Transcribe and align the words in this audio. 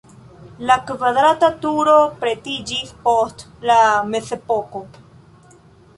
La 0.69 0.77
kvadrata 0.91 1.49
turo 1.65 1.93
pretiĝis 2.23 2.95
post 3.09 3.45
la 3.73 3.79
mezepoko. 4.15 4.83